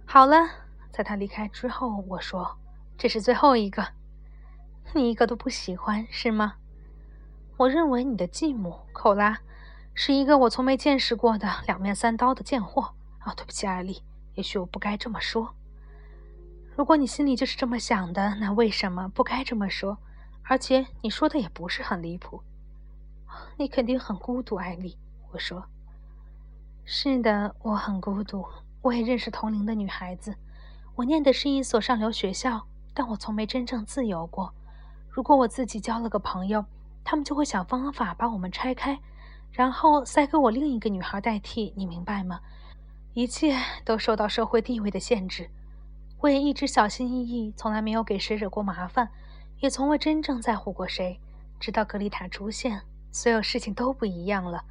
[0.04, 0.48] 好了，
[0.90, 2.58] 在他离开之后，我说
[2.98, 3.88] ：“这是最后一个，
[4.94, 6.56] 你一个都不喜欢是吗？”
[7.56, 9.40] 我认为你的继母寇拉
[9.94, 12.94] 是一个我从没见识过的两面三刀的贱货。
[13.20, 14.02] 啊，对不起，艾丽，
[14.34, 15.54] 也许我不该这么说。
[16.78, 19.98] 如果你心里就是这么想的，那为什么不该这么说？
[20.44, 22.40] 而且你说的也不是很离谱。
[23.56, 24.96] 你肯定很孤独，艾丽。
[25.32, 25.66] 我说。
[26.84, 28.46] 是的，我很孤独。
[28.80, 30.36] 我也认识同龄的女孩子。
[30.94, 32.64] 我念的是一所上流学校，
[32.94, 34.54] 但我从没真正自由过。
[35.10, 36.64] 如果我自己交了个朋友，
[37.02, 39.00] 他们就会想方法把我们拆开，
[39.50, 41.74] 然后塞给我另一个女孩代替。
[41.76, 42.38] 你明白吗？
[43.14, 45.50] 一切都受到社会地位的限制。
[46.20, 49.10] 我也一直小心翼翼，从来没有给谁惹过麻烦，
[49.60, 51.20] 也从未真正在乎过谁。
[51.60, 54.64] 直到格丽塔出现，所有事情都不一样了。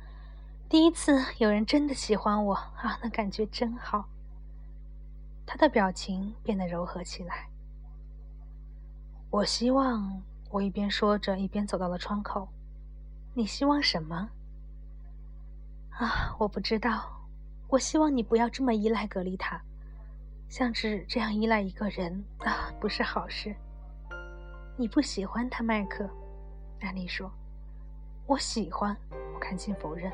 [0.70, 4.10] 第一次有人真的喜欢我啊，那感觉真好。
[5.46, 7.48] 他的表情变得柔和起来。
[9.30, 12.50] 我希望，我一边说着，一边走到了窗口。
[13.34, 14.30] 你希望什么？
[15.92, 17.26] 啊，我不知道。
[17.70, 19.62] 我希望你不要这么依赖格丽塔，
[20.50, 23.54] 像是这样依赖一个人啊，不是好事。
[24.78, 26.10] 你不喜欢他，麦克？
[26.82, 27.30] 安妮说。
[28.26, 28.96] 我喜欢。
[29.34, 30.12] 我赶紧否认。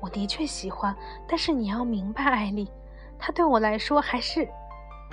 [0.00, 0.96] 我的确喜欢，
[1.28, 2.70] 但是你要明白，艾丽，
[3.18, 4.48] 他对我来说还是，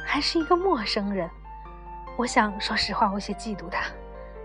[0.05, 1.29] 还是一个陌生人。
[2.17, 3.85] 我想说实话，我有些嫉妒他，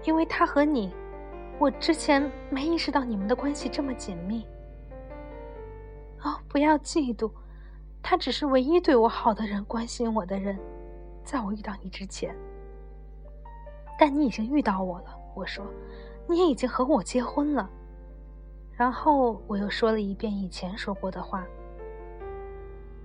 [0.05, 0.95] 因为他和你，
[1.59, 4.47] 我之前没意识到你们的关系这么紧密。
[6.23, 7.31] 哦，不要嫉妒，
[8.07, 10.59] 他只是唯一对我好的人，关心我的人，
[11.25, 12.37] 在我遇到你之前。
[13.99, 15.65] 但你已经遇到我了，我说，
[16.29, 17.69] 你也已经和我结婚了。
[18.73, 21.47] 然后我又说了一遍以前说过的话：“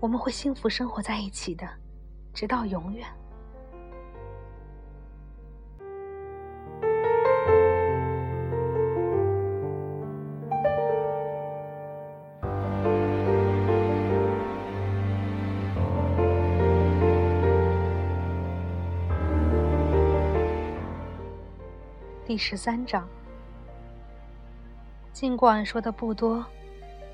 [0.02, 1.66] 我们会幸福生活在一起的，
[2.34, 3.08] 直到永远。”
[22.30, 23.10] 第十三章。
[25.12, 26.46] 尽管说的不多，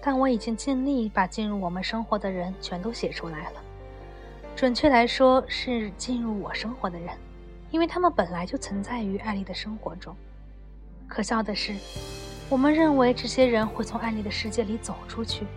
[0.02, 3.62] 但我已经尽力把进入我们生活的人全都写出来了。
[4.58, 7.16] 准确来说，是进入我生活的人，
[7.72, 10.14] 因为他们本来就存在于艾丽的生活中。
[11.08, 11.74] 可笑的是，
[12.50, 15.48] 我们认为这些人会从艾丽的世界里走出去，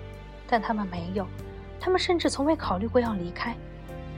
[0.47, 1.27] 但他们没有，
[1.81, 3.57] 他们甚至从未考虑过要离开。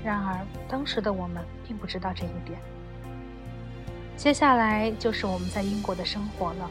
[0.05, 2.61] 然而，当时的我们并不知道这一点。
[4.21, 6.71] 接下来就是我们在英国的生活了。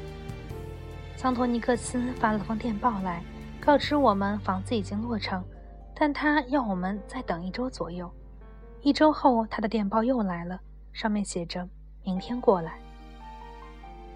[1.18, 3.24] 桑托尼克斯发了封电报来，
[3.60, 5.44] 告知我们房子已经落成，
[5.96, 8.08] 但他要我们再等一周左右。
[8.84, 10.60] 一周后，他的电报又来了，
[10.94, 11.68] 上面写着
[12.06, 12.78] “明天过来”。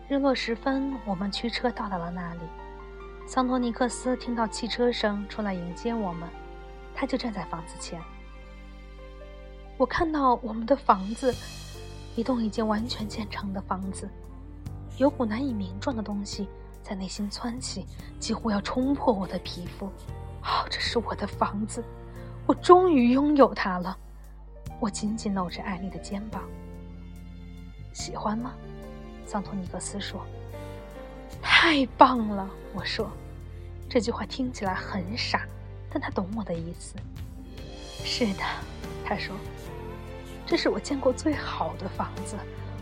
[0.07, 2.41] 日落时分，我们驱车到达了那里。
[3.25, 6.29] 桑托尼克斯听到汽车声，出来迎接我们。
[6.93, 7.99] 他就站在房子前。
[9.75, 11.33] 我看到我们的房子，
[12.15, 14.07] 一栋已经完全建成的房子，
[14.97, 16.47] 有股难以名状的东西
[16.83, 17.85] 在内心窜起，
[18.19, 19.87] 几乎要冲破我的皮肤。
[20.43, 21.83] 哦，这是我的房子，
[22.45, 23.97] 我终于拥有它了。
[24.79, 26.43] 我紧紧搂着艾丽的肩膀。
[27.93, 28.53] 喜欢吗？
[29.25, 30.25] 桑托尼克斯说
[31.41, 33.09] ：“太棒了。”我说，
[33.89, 35.47] 这句话听起来很傻，
[35.89, 36.95] 但他懂我的意思。
[38.03, 38.43] 是的，
[39.05, 39.35] 他说。
[40.45, 42.35] 这是我见过最好的房子，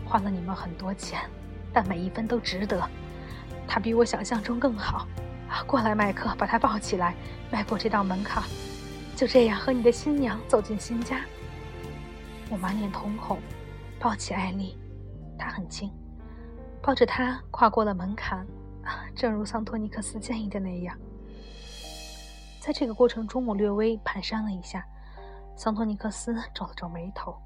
[0.04, 1.20] 花了你们很多钱，
[1.72, 2.88] 但每一分都值得。
[3.66, 5.06] 它比我想象中更好。
[5.48, 7.14] 啊，过来，麦克，把它抱起来，
[7.50, 8.42] 迈过这道门槛，
[9.14, 11.20] 就这样和你的新娘走进新家。
[12.50, 13.38] 我满脸通红，
[14.00, 14.78] 抱起艾丽，
[15.38, 15.90] 她很轻，
[16.82, 18.46] 抱着她跨过了门槛。
[19.14, 20.96] 正如桑托尼克斯建议的那样。
[22.60, 24.84] 在这个过程中，我略微蹒跚了一下。
[25.54, 27.36] 桑托尼克斯皱了皱眉头。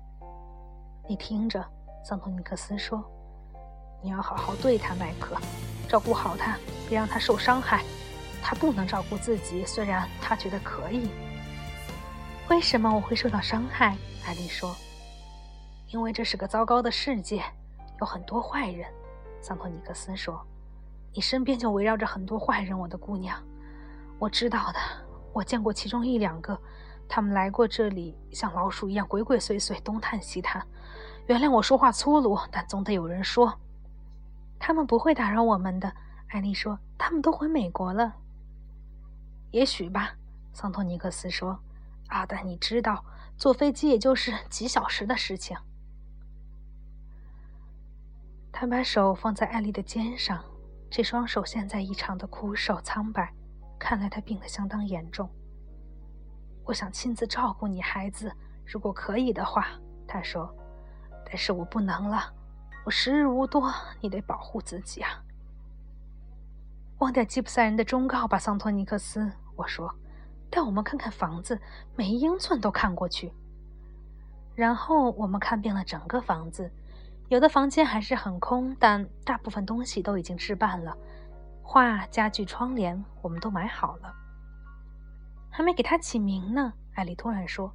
[1.08, 1.64] 你听着，
[2.02, 3.04] 桑托尼克斯说
[4.02, 5.36] ：“你要好好对他，麦克，
[5.88, 7.84] 照顾好他，别让他受伤害。
[8.42, 11.08] 他不能照顾自己，虽然他觉得可以。”
[12.50, 13.96] 为什么我会受到伤害？
[14.24, 14.74] 艾丽说
[15.92, 17.40] ：“因为这是个糟糕的世界，
[18.00, 18.88] 有很多坏人。”
[19.40, 20.44] 桑托尼克斯说
[21.14, 23.40] ：“你身边就围绕着很多坏人，我的姑娘。
[24.18, 24.78] 我知道的，
[25.32, 26.60] 我见过其中一两个，
[27.08, 30.60] 他们来过这里，像老鼠一样鬼鬼祟祟，东探西探。”
[31.26, 33.58] 原谅我说话粗鲁，但总得有人说。
[34.58, 35.92] 他们不会打扰我们的，
[36.28, 36.78] 艾丽说。
[36.96, 38.14] 他们都回美国了。
[39.50, 40.14] 也许吧，
[40.52, 41.58] 桑托尼克斯说。
[42.08, 43.04] 啊，但你知道，
[43.36, 45.56] 坐飞机也就是几小时的事情。
[48.52, 50.42] 他把手放在艾丽的肩上，
[50.88, 53.34] 这双手现在异常的枯瘦苍白，
[53.78, 55.28] 看来他病得相当严重。
[56.64, 58.32] 我想亲自照顾你，孩子，
[58.64, 59.66] 如果可以的话，
[60.06, 60.56] 他说。
[61.26, 62.32] 但是我不能了，
[62.84, 65.22] 我时日无多，你得保护自己啊！
[66.98, 69.30] 忘掉吉普赛人的忠告吧，桑托尼克斯。
[69.56, 69.92] 我说，
[70.48, 71.60] 带我们看看房子，
[71.96, 73.32] 每一英寸都看过去。
[74.54, 76.70] 然后我们看遍了整个房子，
[77.28, 80.96] 有的房间还是很空，但大部分东西都已经置办了，
[81.62, 84.14] 画、家具、窗帘我们都买好了。
[85.50, 87.74] 还没给它起名呢，艾丽突然说：“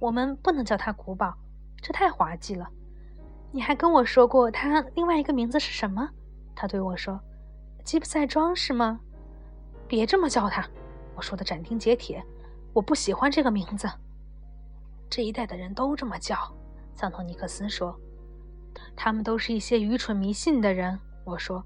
[0.00, 1.34] 我们不能叫它古堡，
[1.80, 2.68] 这太滑稽了。”
[3.50, 6.08] 你还跟我说过他另外一个名字是什么？
[6.54, 7.20] 他对我说
[7.84, 9.00] ：“吉普赛庄是吗？”
[9.88, 10.68] 别这么叫他，
[11.14, 12.22] 我说的斩钉截铁。
[12.74, 13.88] 我不喜欢这个名字。
[15.08, 16.36] 这一代的人都这么叫，
[16.94, 17.98] 桑托尼克斯说。
[18.94, 21.64] 他们都是一些愚蠢迷信的人，我说。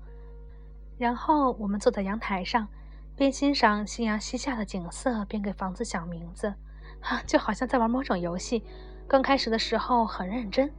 [0.98, 2.68] 然后我们坐在阳台上，
[3.16, 6.54] 边欣赏夕阳西下的景色，边给房子想名字，
[7.00, 8.62] 哈， 就好像在玩某种游戏。
[9.08, 10.72] 刚开始的时候很认真。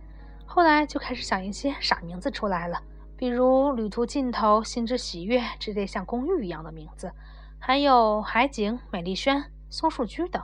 [0.56, 2.84] 后来就开始想一些傻名字出来了，
[3.18, 7.12] 比如“旅途尽头”“心之喜悦”之类像公寓一样的名字，
[7.58, 10.44] 还有“海景”“美丽轩”“松树居”等。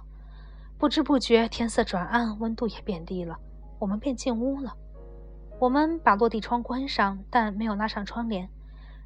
[0.79, 3.37] 不知不觉，天色转暗，温度也变低了，
[3.77, 4.73] 我们便进屋了。
[5.59, 8.49] 我们把落地窗关上，但没有拉上窗帘。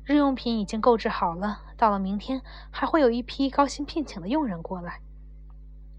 [0.06, 2.42] 日用品已经购置好了，到了明天
[2.72, 5.02] 还会有一批高薪聘请的佣人过来。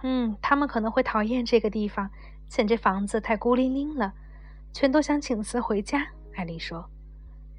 [0.02, 2.09] 嗯，他们可能会讨厌这个地方，
[2.48, 4.14] 嫌这房子太孤零零了。
[4.75, 6.05] 全都想请辞回家，
[6.35, 6.85] 艾丽说。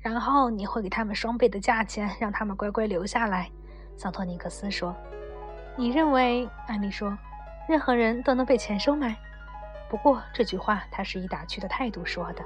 [0.01, 3.49] 然后你会给他们双倍的价钱，让他们乖乖留下来。
[3.95, 4.93] 桑托尼克斯说。
[5.77, 7.17] 你认为，艾丽说，
[7.69, 9.15] 任何人都能被钱收买？
[9.89, 12.43] 不过这句话他是以打趣的态度说的。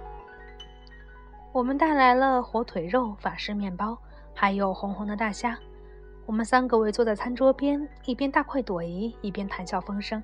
[1.52, 3.98] 我们带来了火腿肉、法式面包，
[4.36, 5.58] 还有红红的大虾。
[6.28, 10.22] 我们三个围坐在餐桌边，一边大快朵颐，一边谈笑风生。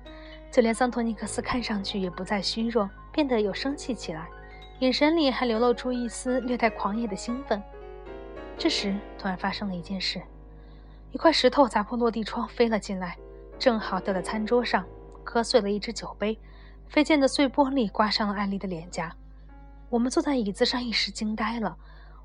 [0.52, 4.28] 就连桑托尼克斯看上去也不再虚弱，变得有生气起来。
[4.80, 7.62] 眼神里还流露出一丝略带狂野的兴奋。
[8.58, 10.20] 这时，突然发生了一件事：
[11.12, 13.16] 一块石头砸破落地窗，飞了进来，
[13.58, 14.84] 正好掉在餐桌上，
[15.24, 16.38] 磕碎了一只酒杯。
[16.88, 19.16] 飞溅的碎玻璃刮伤了艾丽的脸颊。
[19.88, 21.78] 我们坐在椅子上，一时惊呆了。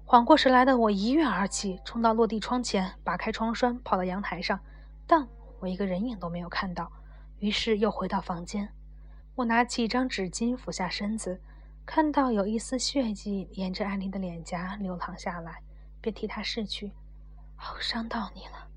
[0.03, 4.59] 缓过神来的我一跃而起，冲到落地窗前，拔开窗栓，跑到阳台上，
[5.07, 5.25] 但
[5.61, 6.91] 我一个人影都没有看到。
[7.39, 8.67] 于是又回到房间。
[9.35, 11.39] 我拿起一张纸巾，俯下身子，
[11.85, 15.61] 看到有一丝血迹沿着艾丽的脸颊流淌下来，
[15.99, 16.87] 便替她拭去。
[17.57, 18.67] 哦，伤到你了，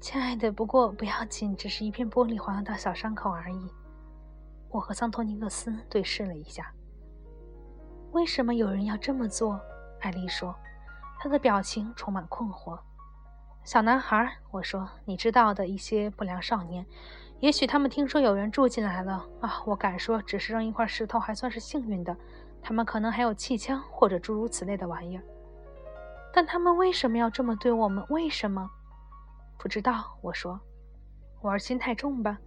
[0.00, 0.52] 亲爱的。
[0.52, 3.72] 不过不要紧，只是一片玻璃划到小伤口而已。
[4.68, 6.72] 我和桑托尼克斯对视了一下。
[8.12, 9.60] 为什么有人要这么做？
[10.00, 10.54] 艾丽说，
[11.18, 12.78] 她的表情充满困惑。
[13.64, 16.84] 小男孩，我说，你知道的一些不良少年，
[17.42, 19.60] 也许他们听说有人住进来了啊。
[19.66, 22.16] 我敢说，只是扔一块石头还算是幸运的，
[22.62, 25.22] 他们可能还有气枪或者诸如此类的玩意儿。
[26.32, 28.04] 但他们为什么要这么对我们？
[28.10, 28.70] 为什么？
[29.58, 30.04] 不知道。
[30.20, 30.60] 我说，
[31.40, 32.38] 玩心太重吧。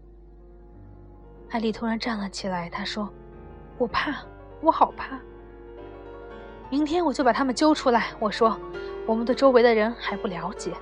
[1.49, 3.09] 艾丽突然站了起来，她说
[3.77, 4.15] ：“我怕，
[4.61, 5.19] 我好怕。”
[6.71, 8.13] 明天我就把他们揪出来。
[8.17, 8.57] 我说
[9.05, 10.73] ：“我们对周围的人还不了解，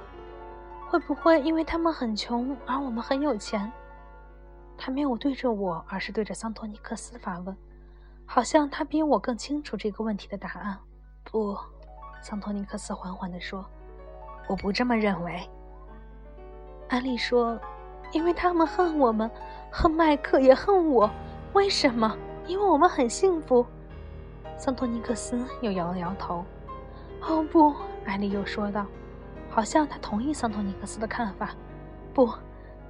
[0.88, 3.72] 会不会因为他们很穷而我们很有钱？”
[4.78, 7.56] 他没有对着我，而是对着桑托尼克斯发问，
[8.26, 10.78] 好像他比我更清楚这个问题的答案。
[11.24, 11.58] 不，
[12.22, 13.66] 桑托尼克斯缓缓地说
[14.50, 15.50] ：“我不这么认为。”
[16.90, 17.60] 安丽说
[18.12, 19.30] ：“因为他们恨我们，
[19.72, 21.10] 恨麦克也恨我。
[21.54, 22.18] 为什么？
[22.46, 23.66] 因为我们很幸福。”
[24.58, 26.44] 桑托尼克斯又摇了摇头。
[27.24, 27.74] “哦不！”
[28.06, 28.86] 艾丽又说道，
[29.50, 31.52] 好像他同意桑托尼克斯的看法。
[32.14, 32.30] “不，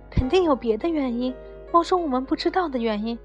[0.10, 1.34] 肯定有别的原因，
[1.74, 3.18] 某种我们不知道的原因。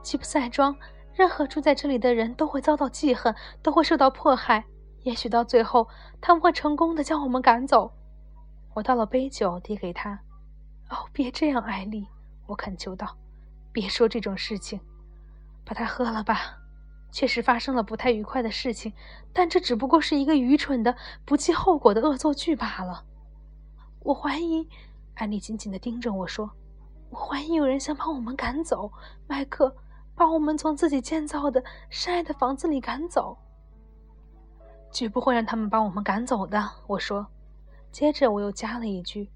[0.00, 0.76] 吉普赛庄，
[1.12, 4.64] 任何住在这里的人都会遭到记恨，都会受到迫害。
[5.02, 5.88] 也许到最后，
[6.20, 7.92] 他们会成功的将我们赶走。”
[8.74, 10.20] 我倒了杯酒，递给他。
[10.88, 12.06] “哦，别这样，艾丽！”
[12.46, 13.16] 我恳求道
[13.72, 14.80] ，“别说这种事情，
[15.64, 16.58] 把它喝了吧。”
[17.10, 18.92] 确实发生了不太愉快的事情，
[19.32, 23.04] 但这只不过是一个愚蠢的、不计后果的恶作剧罢了。
[24.04, 24.68] 我怀疑，
[25.14, 26.52] 安妮紧紧地盯着我说
[27.10, 28.90] ：“我怀疑有人想把我们赶走，
[29.26, 29.76] 麦克，
[30.14, 33.36] 把我们从自己建造的深爱的房子里赶走。
[34.92, 37.26] 绝不会让他们把我们赶走的。”我说。
[37.92, 39.28] 接着我又加了一句：“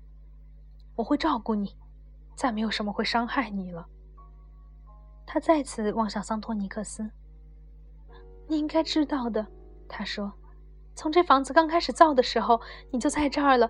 [0.94, 1.74] 我会照顾你，
[2.36, 3.84] 再没有什么会伤害你了。”
[5.26, 7.10] 他再次望向桑托尼克斯。
[8.46, 9.44] 你应该知道的，
[9.88, 10.32] 他说
[10.94, 12.60] ：“从这房子刚开始造的时候，
[12.92, 13.68] 你就在这儿了。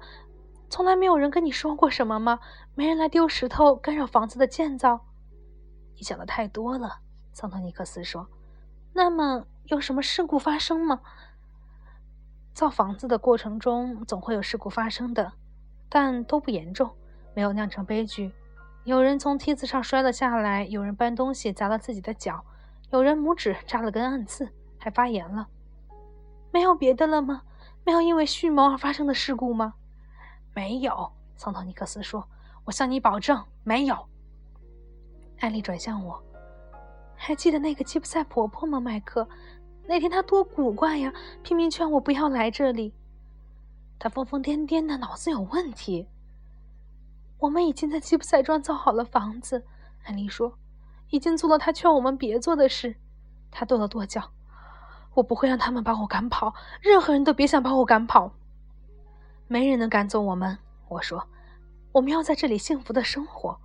[0.75, 2.41] 从来没有人跟你说过什么吗？
[2.75, 5.07] 没人来丢石头干扰房子的建造。”
[5.95, 6.99] 你想的太多了，
[7.33, 8.27] 桑托尼克斯说。
[8.93, 11.01] “那么有什么事故发生吗？”
[12.53, 15.35] 造房子的过程中总会有事故发生的，
[15.89, 16.91] 但都不严重，
[17.35, 18.35] 没有酿成悲剧。
[18.83, 22.45] 有人从梯子上摔了下来，有人搬东西砸了自己的脚，
[22.91, 24.49] 有人拇指扎了根暗刺。
[24.77, 25.47] 还发炎了，
[26.51, 27.43] 没有别的了吗？
[27.85, 29.75] 没有因为蓄谋而发生的事故吗？
[30.55, 32.27] 没有，桑托尼克斯说
[32.65, 34.07] ：“我向你保证，没有。”
[35.41, 36.23] 艾丽转向我，
[37.17, 38.79] 还记得那个吉普赛婆婆吗？
[38.79, 39.29] 麦克，
[39.87, 42.95] 那天她多古怪呀，拼命劝我不要来这里。
[43.99, 46.09] 她疯疯癫癫的，脑子有问题。
[47.39, 49.67] 我们已经在吉普赛庄造好了房子，
[50.05, 50.57] 艾丽说，
[51.11, 52.95] 已经做了她劝我们别做的事。
[53.51, 54.31] 她跺了跺脚。
[55.15, 58.33] 我不会让他们把我赶跑，任何人都别想把我赶跑。
[59.47, 60.59] 没人能赶走我们。
[60.89, 61.27] 我说，
[61.93, 63.59] 我们要在这里幸福的生活。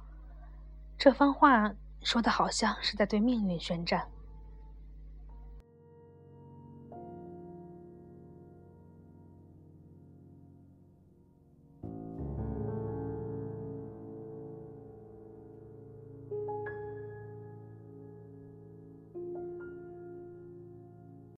[0.98, 4.08] 这番话说的好像是在对命运宣战。